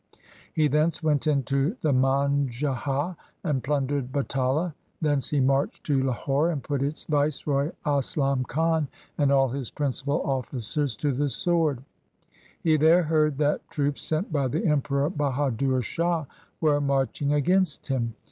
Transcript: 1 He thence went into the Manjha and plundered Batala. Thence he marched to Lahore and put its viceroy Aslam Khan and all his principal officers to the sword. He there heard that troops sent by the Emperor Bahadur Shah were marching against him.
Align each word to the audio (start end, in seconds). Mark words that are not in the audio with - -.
1 0.15 0.19
He 0.53 0.67
thence 0.67 1.03
went 1.03 1.27
into 1.27 1.77
the 1.81 1.93
Manjha 1.93 3.15
and 3.43 3.63
plundered 3.63 4.11
Batala. 4.11 4.73
Thence 4.99 5.29
he 5.29 5.39
marched 5.39 5.83
to 5.83 6.01
Lahore 6.01 6.49
and 6.49 6.63
put 6.63 6.81
its 6.81 7.03
viceroy 7.03 7.69
Aslam 7.85 8.43
Khan 8.47 8.87
and 9.19 9.31
all 9.31 9.49
his 9.49 9.69
principal 9.69 10.23
officers 10.23 10.95
to 10.95 11.11
the 11.11 11.29
sword. 11.29 11.83
He 12.63 12.77
there 12.77 13.03
heard 13.03 13.37
that 13.37 13.69
troops 13.69 14.01
sent 14.01 14.33
by 14.33 14.47
the 14.47 14.65
Emperor 14.65 15.11
Bahadur 15.11 15.83
Shah 15.83 16.25
were 16.59 16.81
marching 16.81 17.31
against 17.33 17.85
him. 17.89 18.15